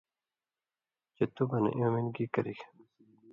[1.15, 2.59] چےۡ تُو بنہ اېوں مِلیۡ گی کرِگ۔